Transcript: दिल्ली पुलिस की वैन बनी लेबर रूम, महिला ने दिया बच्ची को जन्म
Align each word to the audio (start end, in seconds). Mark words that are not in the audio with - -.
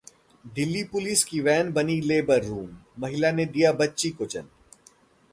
दिल्ली 0.45 0.83
पुलिस 0.83 1.23
की 1.23 1.39
वैन 1.39 1.71
बनी 1.73 1.99
लेबर 2.01 2.43
रूम, 2.43 2.69
महिला 2.99 3.31
ने 3.31 3.45
दिया 3.45 3.71
बच्ची 3.73 4.09
को 4.09 4.25
जन्म 4.25 4.47